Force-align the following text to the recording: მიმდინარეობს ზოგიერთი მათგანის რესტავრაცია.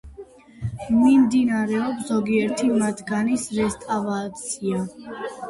მიმდინარეობს 1.01 2.09
ზოგიერთი 2.13 2.71
მათგანის 2.85 3.45
რესტავრაცია. 3.61 4.83